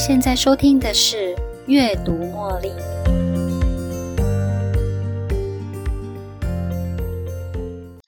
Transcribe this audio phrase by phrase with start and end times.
[0.00, 1.34] 现在收听的是
[1.66, 2.68] 《阅读茉莉》。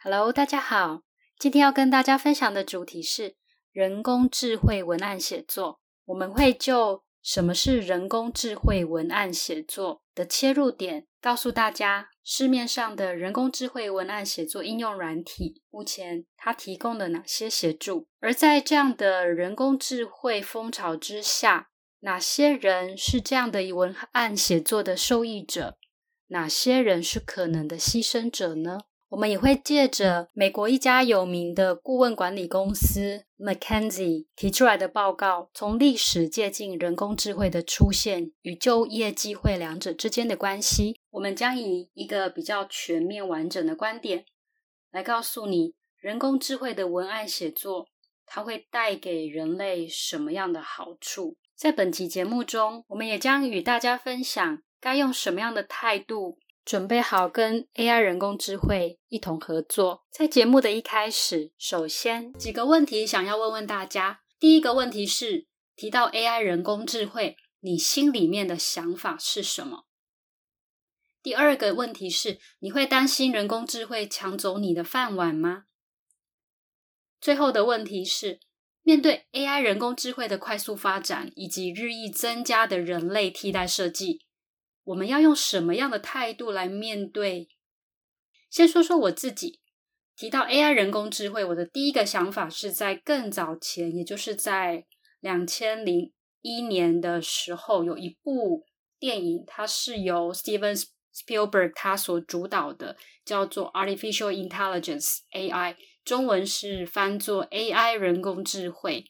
[0.02, 1.02] Hello，大家好，
[1.38, 3.34] 今天要跟大家分享的主题是
[3.72, 5.80] 人工智慧文案写作。
[6.06, 18.06] 我们会就什么是人工智慧文案写作的切入点，告诉大家市面上的人工智慧文案写作应用软体，目前它提供了哪些协助？
[18.20, 21.68] 而在这样的人工智慧风潮之下，
[22.04, 25.78] 哪些人是这样的文案写作的受益者？
[26.26, 28.80] 哪些人是可能的牺牲者呢？
[29.10, 40.98] 我们也会借着美国一家有名的顾问管理公司 McKinsey 提出来的报告，从历史借鉴人工智慧的出现与就业机会两者之间的关系。
[41.10, 44.24] 我们将以一个比较全面完整的观点
[44.90, 47.86] 来告诉你，人工智慧的文案写作
[48.26, 51.36] 它会带给人类什么样的好处。
[51.62, 56.40] 在本期节目中，我们也将与大家分享该用什么样的态度。
[56.64, 60.04] 准备好跟 AI 人工智慧一同合作。
[60.10, 64.22] 在节目的一开始，首先几个问题想要问问大家。
[64.40, 65.46] 第一个问题是，
[65.76, 69.86] 提到 AI 人工智慧，你心里面的想法是什么？
[71.22, 75.66] 第二个问题是，你会担心人工智慧抢走你的饭碗吗？
[77.20, 78.40] 最后的问题是，
[78.82, 84.20] 面对 AI 人工智慧的快速发展以及日益增加的人类替代设计。
[84.84, 87.48] 我们要用什么样的态度来面对？
[88.50, 89.60] 先说说我自己，
[90.16, 94.84] 提到 AI 人工智慧，我的第一个想法是在更早前，也就是在
[95.20, 98.64] 两千零一年的时候，有一部
[98.98, 109.04] 电影，它是由 Steven Spielberg 他所主导的，叫做 Artificial Intelligence AI，中文是翻作 AI 人工智慧。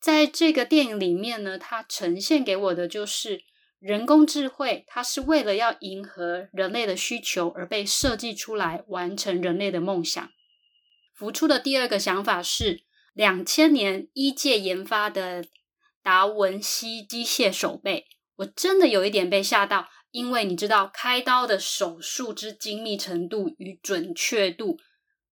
[0.00, 3.44] 在这个电影里面呢，它呈现给我的就是。
[3.80, 10.30] 人工智慧，它是为了要迎合人类的需求而被设计出来，完成人类的梦想。
[11.12, 15.44] 浮出的第二个想法是，两千年一届研发的
[16.02, 18.06] 达文西机械手背，
[18.36, 24.78] 我真的有一点被吓到，因为你知道开刀的手术之精密程度与准确度，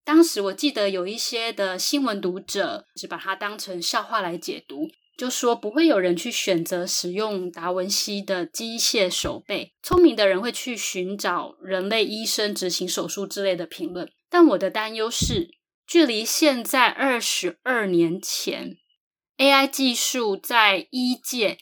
[0.04, 4.88] 当时我记得有一些的新闻读者只把它当成笑话来解读。
[5.14, 14.10] 就说不会有人去选择使用达文西的机械手背，聪明的人会去寻找人类医生执行手术之类的评论。
[14.30, 15.50] 但我的担忧是，
[15.86, 18.78] 距离现在二十二年前
[19.36, 21.58] ，AI 技术在医界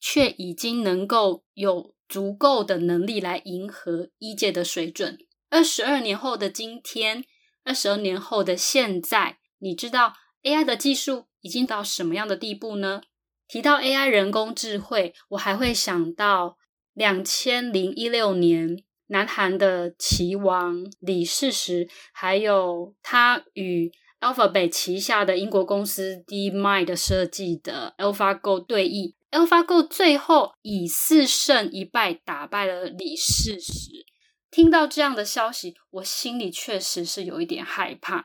[0.00, 5.16] 却已经能够有足够的能力来迎合医界的水准。
[5.48, 7.24] 二十二年后的今天，
[7.68, 11.26] 二十二年后的现在，你知道 AI 的技术？
[11.40, 13.02] 已经到什么样的地步呢？
[13.46, 16.56] 提到 AI 人工智慧，我还会想到
[16.94, 34.06] 两千零一六年，南韩的棋王李世石，还有他与 Alphabet 旗下的英国公司 DeepMind 设计的 AlphaGo 对弈，AlphaGo 最后以四胜一败打败了李世石。
[34.50, 38.24] 听到这样的消息，我心里确实是有一点害怕。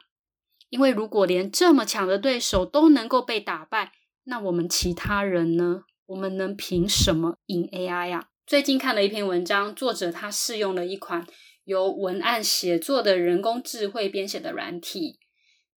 [0.69, 3.91] 因为如果连这么强的对手都能够被打败，
[4.23, 5.84] 那我们其他人呢？
[6.07, 8.29] 我们能凭什么赢 AI 呀？
[8.45, 11.25] 最近看了一篇文章，作者他试用了一款
[11.63, 15.19] 由文案写作的人工智慧编写的软体，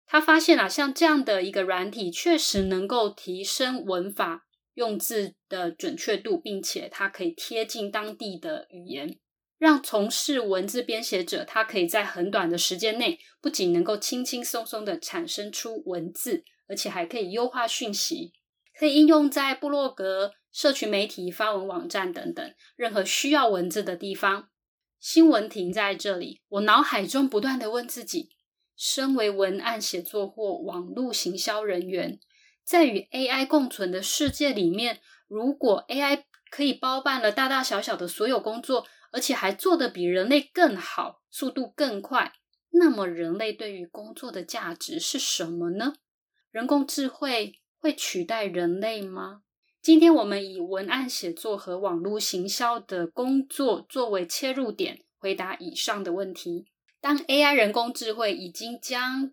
[0.06, 9.18] 他发现啊，像这样的一个软体，确实能够提升文法用字的准确度，并且它可以贴近当地的语言。
[9.66, 18.32] 让从事文字编写者，他可以在很短的时间内，不仅能够轻轻松松的产生出文字，而且还可以优化讯息，
[18.78, 24.50] 可以应用在部落格、社群媒体、发文网站等等任何需要文字的地方。
[25.00, 28.30] 新闻停在这里，我脑海中不断的问自己：
[28.78, 32.20] 身为文案写作或网络行销人员，
[32.64, 36.22] 在与 AI 共存的世界里面，如果 AI
[36.52, 38.86] 可以包办了大大小小的所有工作，
[39.16, 42.34] 而且还做得比人类更好，速度更快。
[42.72, 45.94] 那么，人类对于工作的价值是什么呢？
[46.52, 49.44] 人工智慧会取代人类吗？
[49.82, 56.66] 今天我们以文案写作和网络行销的工作作为切入点，回答以上的问题。
[57.00, 59.32] 当 AI 人工智慧已经将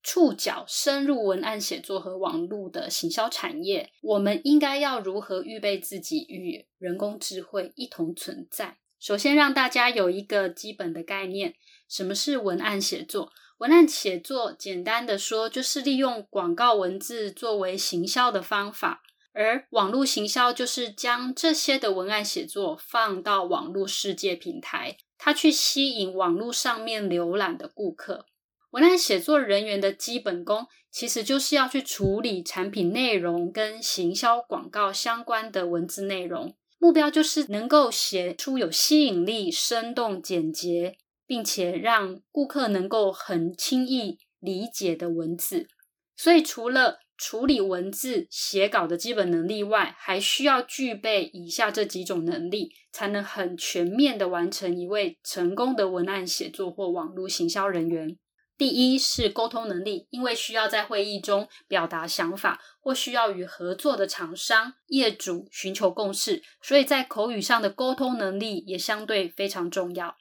[0.00, 8.78] 触角深入文案写作和网络的行销产业，我们应该要如何预备自己与人工智慧一同存在？
[9.04, 11.56] 首先，让大家有一个基本的概念：
[11.90, 13.30] 什么是文案写作？
[13.58, 19.02] 文案写作，简单的说，就是利用广告文字作为行销的方法，
[19.34, 28.24] 而网络行销就是将这些的文案写作放到网络世界平台，它去吸引网络上面浏览的顾客。
[28.70, 45.66] 文案写作人员的基本功，其实就是要去处理产品内容跟行销广告相关的文字内容，目标就是能够写出有吸引力、生动、简洁，并且让顾客能够很轻易理解的文字。
[46.14, 58.18] 所以，除了处理文字、写稿的基本能力外，还需要具备以下这几种能力，才能很全面的完成一位成功的文案写作或网络行销人员。
[58.64, 70.16] 第一是沟通能力，因为需要在会议中表达想法，或需要与合作的厂商、业主寻求共识，所以在口语上的沟通能力也相对非常重要。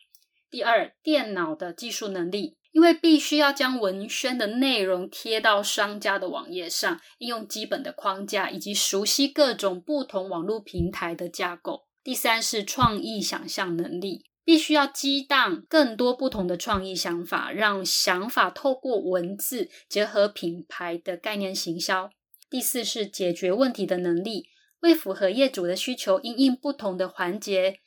[0.52, 2.58] 第二，电脑的技术能力。
[2.74, 11.86] 因为必须要将文宣的内容贴到商家的网页上，应用基本的框架，以及熟悉各种不同网络平台的架构。
[12.04, 22.10] 第三是创意想象能力，必须要激荡更多不同的创意想法，让想法透过文字结合品牌的概念行销。
[22.50, 24.48] 第四是解决问题的能力，
[24.82, 27.80] 为符合业主的需求，应应不同的环节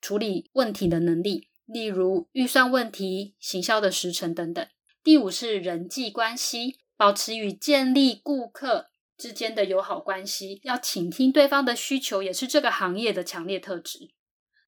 [0.00, 1.48] 处理问题的能力。
[1.64, 4.66] 例如预算问题、行销的时程等等。
[5.02, 14.10] 第五是人际关系，保持与建立顾客之间的友好关系，要倾听对方的需求，也是这个行业的强烈特质。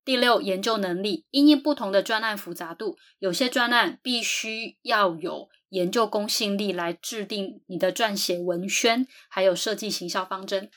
[0.05, 10.71] 第六，研究能力，因应不同的专案复杂度，有些专案必须要有研究公信力来制定你的撰写文宣，还有设计行销方针。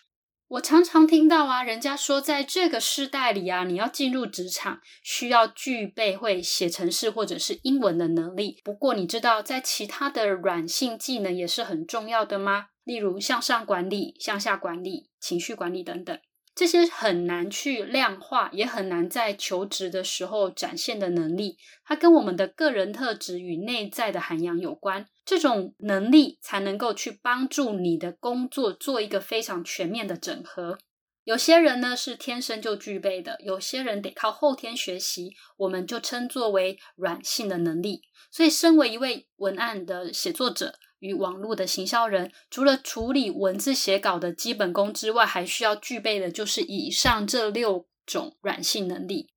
[0.47, 8.61] 我常常听到啊，人家说在这个时代里啊，你要进入职场，需要具备会写程式或者是英文的能力。
[8.63, 12.67] 不过，你知道在其他的软性技能也是很重要的吗？
[12.85, 16.17] 例如向上管理、向下管理、情绪管理等等。
[16.57, 21.55] 这些很难去量化，也很难在求职的时候展现的能力，
[21.85, 25.05] 它跟我们的个人特质与内在的涵养有关。
[25.23, 30.79] 这种能力才能够去帮助你的工作做一个非常全面的整合。
[31.25, 38.01] 有些人呢是天生就具备的，有些人得靠后天学习，我们就称作为软性的能力。
[38.31, 40.79] 所以，身为一位文案的写作者。
[40.99, 49.29] 与网络的行销人，除了处理文字写稿的基本功之外，还需要具备的就是以上这六种软性能力。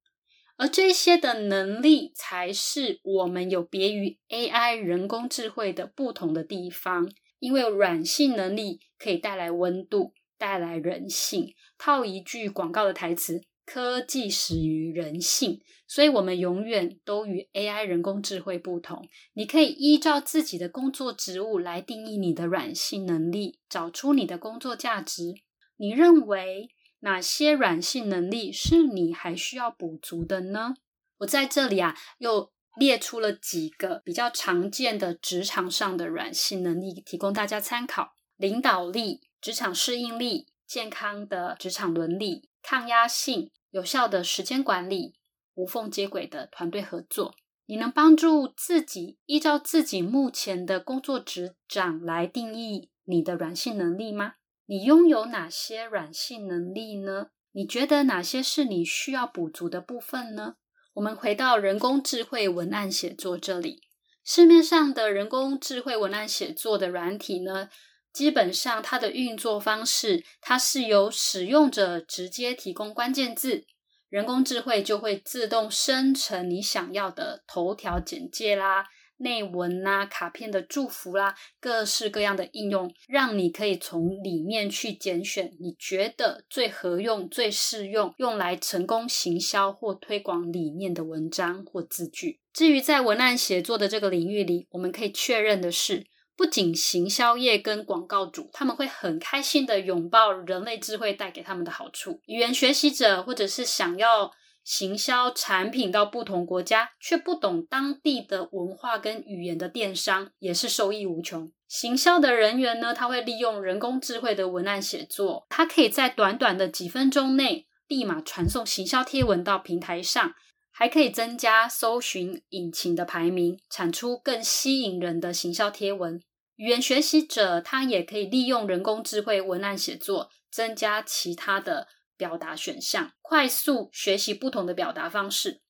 [0.57, 7.11] 而这些的能力，才是我们有别于 AI 人工智慧的不同的地方。
[7.39, 11.55] 因为软性能力可以带来温度，带来人性。
[11.79, 13.41] 套一句广告的台词。
[13.73, 19.09] 科技始于人性，所以我们永远都与 AI 人工智慧不同。
[19.35, 25.35] 你可以依照自己的工作职务来定义你的软性能力，找出你的工作价值。
[25.77, 30.75] 你认为哪些软性能力是你还需要补足的呢？
[31.19, 43.53] 我在这里啊，又列出了几个比较常见的职场上的软性能力，提供大家参考：领导力、职场适应力、健康的职场伦理、抗压性。
[43.71, 45.15] 有效的时间管理，
[45.55, 47.35] 无缝接轨的团队合作，
[47.67, 54.35] 你能帮助自己依照自己目前的工作职掌来定义你的软性能力吗？
[54.67, 57.29] 你拥有哪些软性能力呢？
[57.53, 60.55] 你觉得哪些是你需要补足的部分呢？
[60.95, 63.83] 我们回到人工智慧文案写作这里，
[64.25, 67.69] 市面上的人工智慧文案写作的软体呢？
[68.13, 73.65] 基本上，它的运作方式，它是由使用者直接提供关键字，
[74.09, 78.87] 人工智慧就会自动生成你想要的头条简介啦、
[79.19, 92.41] 内文啦、卡片的祝福啦，各式各样的应用，让你可以从里面去拣选你觉得最合用、最适用，用来成功行销或推广理念的文章或字句。
[92.53, 96.07] 至于在文案写作的这个领域里，我们可以确认的是。
[96.41, 102.23] 不仅行销业跟广告主，他们会很开心的拥抱人类智慧带给他们的好处。
[102.25, 104.33] 语言学习者或者是想要
[104.65, 111.53] 行销产品到不同国家却不懂当地的文化跟语言的电商，也是受益无穷。
[111.69, 120.33] 行销的人员呢，他会利用人工智慧的文案写作，他可以在短短的几分钟内立马传送行销贴文到平台上，
[120.71, 126.19] 还可以增加搜寻引擎的排名，产出更吸引人的行销贴文。
[126.61, 131.89] 语言学习者，他也可以利用人工智慧文案写作，增加其他的
[132.19, 135.63] 表达选项，快速学习不同的表达方式。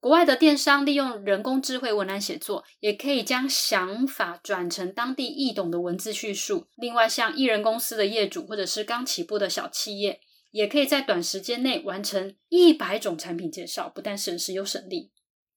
[0.00, 6.66] 国外的电商利用人工智慧文案写作，也可以将想法转成当地易懂的文字叙述。
[6.76, 10.18] 另外，像艺人公司的业主或者是刚起步的小企业，
[10.50, 15.12] 也可以在短时间内完成一百种产品介绍，不但省时又省力。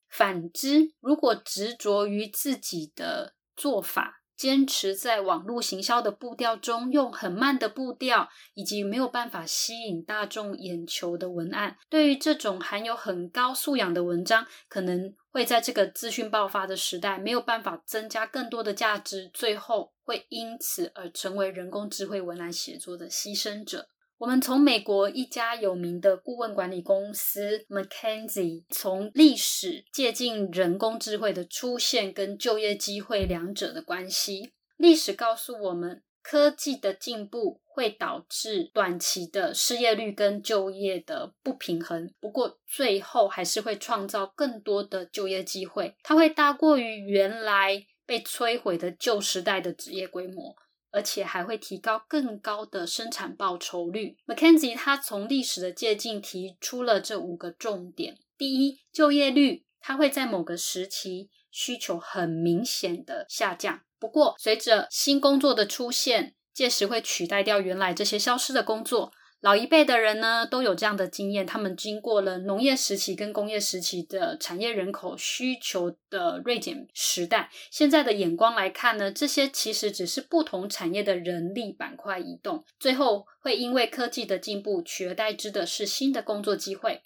[0.09, 23.89] 反之，如果执着于自己的做法，坚持在网络行销的步调中，用很慢的步调，以及没有办法吸引大众眼球的文案，对于这种含有很高素养的文章，可能会在这个资讯爆发的时代，没有办法增加更多的价值，最后会因此而成为人工智慧文案写作的牺牲者。
[24.21, 34.53] 我们从美国一家有名的顾问管理公司 McKinsey 从历史借鉴人工智慧的出现跟就业机会两者的关系。
[34.77, 45.95] 历史告诉我们，科技的进步会导致短期的失业率跟就业的不平衡，不过最后还是会创造更多的就业机会。
[46.03, 50.55] 它会大过于原来被摧毁的旧时代的职业规模。
[50.91, 54.17] 而且还会提高更高的生产报酬率。
[54.27, 69.11] McKenzie 他从历史的借鉴提出了这五个重点：第一，就业率它会在某个时期需求很明显的下降，不过随着新工作的出现，届时会取代掉原来这些消失的工作。
[69.41, 71.45] 老一辈的人呢，都有这样的经验。
[71.45, 87.01] 他们经过了农业时期跟工业时期的产业人口需求的锐减时代，现在的眼光来看呢，这些其实只是不同产业的人力板块移动，最后会因为科技的进步取而代之的是新的工作机会。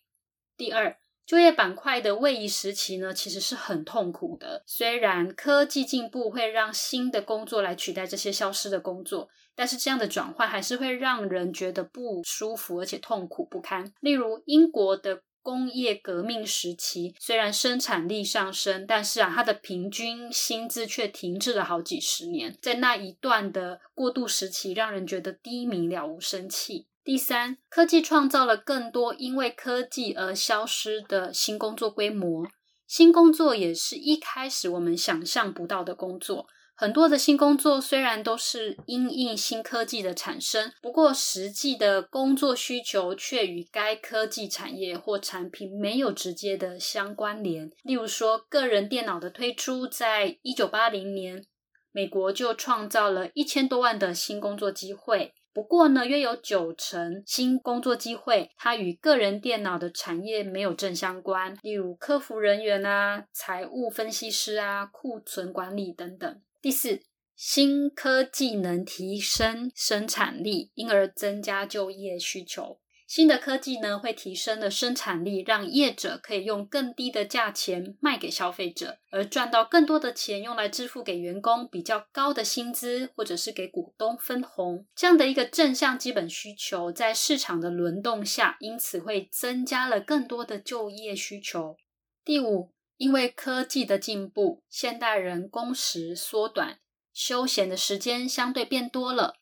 [0.57, 4.63] 第二，就业板块的位移时期呢，其实是很痛苦的。
[4.65, 9.29] 虽然科技进步会让新的工作来取代这些消失的工作。
[9.57, 13.89] 但是这样的转换还是会让人觉得不舒服，而且痛苦不堪。
[14.01, 22.53] 例如，英国的工业革命时期，虽然生产力上升，但是啊，它的平均薪资却停滞了好几十年。
[22.61, 26.87] 在那一段的过渡时期，让人觉得低迷、了无生气。
[27.05, 32.47] 第三，科技创造了更多因为科技而消失的新工作规模，
[32.87, 36.47] 新工作也是一开始我们想象不到的工作。
[36.73, 47.71] 很多的新工作虽然都是因应新科技的产生，不过实际的工作需求却与该科技产业或产品没有直接的相关联。
[47.83, 51.45] 例如说，个人电脑的推出，在一九八零年，
[51.91, 55.35] 美国就创造了一千多万的新工作机会。
[55.55, 61.57] 不过呢，约有九成新工作机会，它与个人电脑的产业没有正相关。
[61.61, 66.41] 例如，客服人员啊、财务分析师啊、库存管理等等。
[66.61, 66.99] 第四，
[67.37, 72.77] 新科技能提升生产力，因而增加就业需求。
[73.07, 84.85] 新的科技呢，会提升了生产力，让业者可以用更低的价钱卖给消费者，而赚到更多的钱，用来支付给员工比较高的薪资，或者是给股东分红。
[84.95, 91.77] 这样的一个正向基本需求，在市场的轮动下，因此会增加了更多的就业需求。
[92.23, 92.71] 第五。
[92.97, 96.79] 因为科技的进步，现代人工时缩短，
[97.11, 99.35] 休闲的时间相对变多了。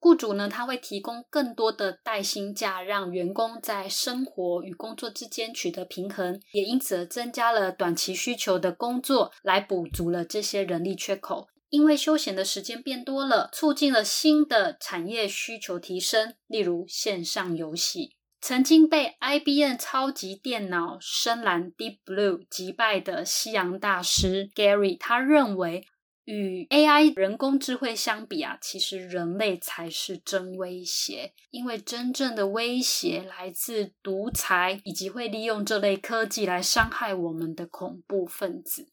[0.00, 11.48] 雇主呢，他会提供更多的带薪假，让员工在生活与工作之间取得平衡，也因此增加了短期需求的工作，来补足了这些人力缺口。
[11.70, 18.14] 因为休闲的时间变多了，促进了新的产业需求提升，例如线上游戏。
[18.40, 25.84] 曾经被 IBM 超级电脑深蓝 Deep Blue 击败的西洋大师 Gary，他认为
[26.28, 38.90] 与 AI 人工智慧相比啊，其实人类才是真威胁，因为真正的威胁来自独裁以及会利用这类科技来伤害我们的恐怖分子。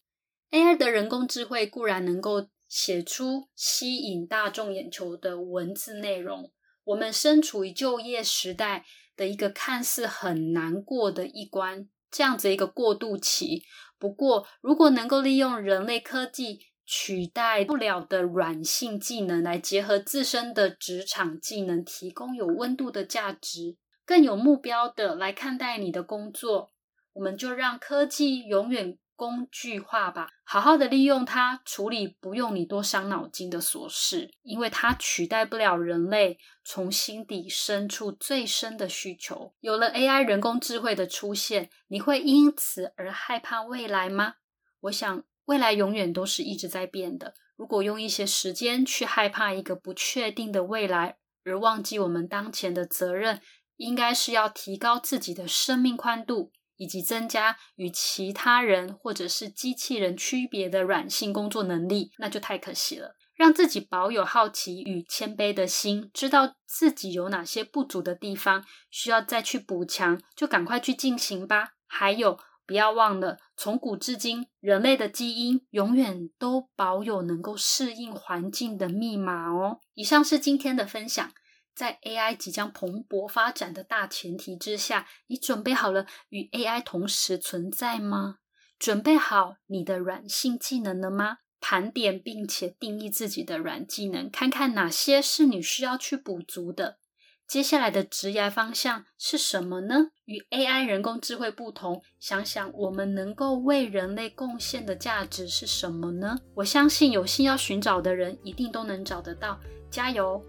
[0.50, 6.50] AI 的人工智慧固然能够写出吸引大众眼球的文字内容，
[6.84, 8.86] 我们身处于就业时代。
[9.16, 13.62] 的一个看似很难过的一关，这样子一个过渡期。
[13.98, 23.76] 不过，如果能够利用人类科技取代不了的软性技能，来结合自身的职场技能，提供有温度的价值，
[24.06, 26.70] 更有目标的来看待你的工作，
[27.14, 28.96] 我们就让科技永远。
[29.18, 39.54] 工具化吧，好好的利用它处理不用你多伤脑筋的琐事，因为它取代不了人类从心底深处最深的需求。
[39.60, 44.34] 有了 AI 人工智慧的出现，你会因此而害怕未来吗？
[44.80, 47.34] 我想未来永远都是一直在变的。
[47.56, 53.40] 如果用一些时间去害怕一个不确定的未来，而忘记我们当前的责任，
[53.76, 56.52] 应该是要提高自己的生命宽度。
[56.78, 63.16] 以及增加与其他人或者是机器人区别的软性工作能力，那就太可惜了。
[63.34, 71.70] 让自己保有好奇与谦卑的心，知道自己有哪些不足的地方，需要再去补强，就赶快去进行吧。
[71.86, 79.78] 还有，不要忘了，从古至今，人类的基因永远都保有能够适应环境的密码哦。
[79.94, 81.32] 以上是今天的分享。
[81.74, 88.38] 在 AI 即将蓬勃发展的大前提之下，你准备好了与 AI 同时存在吗？
[88.78, 91.38] 准备好你的软性技能了吗？
[91.60, 96.98] 盘点并且定义自己的软技能，看看哪些是你需要去补足的。
[97.46, 100.08] 接下来的职业方向是什么呢？
[100.24, 106.36] 与 AI 人工智慧不同，想想我们能够为人类贡献的价值是什么呢？
[106.54, 109.60] 我相信有心要寻找的人，一定都能找得到。
[109.88, 110.44] 加油！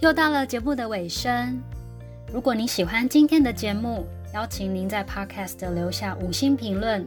[0.00, 1.62] 又到了节目的尾声，
[2.32, 7.06] 如果你喜欢今天的节目，邀请您在 Podcast 留下五星评论、